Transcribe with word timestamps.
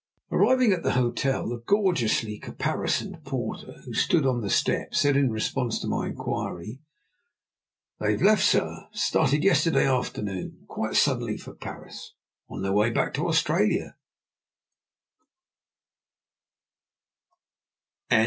Arriving 0.31 0.71
at 0.73 0.81
the 0.81 0.93
hotel, 0.93 1.53
a 1.53 1.59
gorgeously 1.59 2.39
caparisoned 2.39 3.23
porter, 3.23 3.75
who 3.85 3.93
stood 3.93 4.25
on 4.25 4.41
the 4.41 4.49
steps, 4.49 4.99
said 4.99 5.15
in 5.15 5.29
response 5.29 5.79
to 5.79 5.85
my 5.87 6.07
inquiry: 6.07 6.81
_"They've 8.01 8.19
left, 8.19 8.43
sir. 8.43 8.87
Started 8.93 9.43
yesterday 9.43 9.85
afternoon, 9.87 10.65
quite 10.67 10.95
suddenly, 10.95 11.37
for 11.37 11.53
Paris, 11.53 12.15
on 12.49 12.63
their 12.63 12.73
way 12.73 12.89
back 12.89 13.13
to 13.13 13.27
Australia!" 13.27 13.95